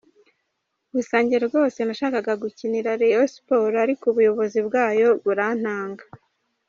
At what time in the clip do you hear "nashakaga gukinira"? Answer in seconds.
1.83-2.89